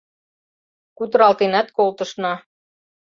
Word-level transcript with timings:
Кутыралтенат 0.97 1.67
колтышна. 1.77 2.33